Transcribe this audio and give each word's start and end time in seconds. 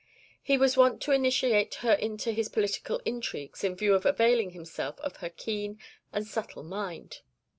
He 0.41 0.57
was 0.57 0.75
wont 0.77 0.99
to 1.03 1.11
initiate 1.11 1.75
her 1.85 1.93
into 1.93 2.31
his 2.31 2.49
political 2.49 2.99
intrigues 3.05 3.63
in 3.63 3.75
view 3.75 3.93
of 3.93 4.03
availing 4.03 4.49
himself 4.49 4.99
of 5.01 5.17
her 5.17 5.29
keen 5.29 5.79
and 6.11 6.25
subtle 6.25 6.63
mind. 6.63 7.21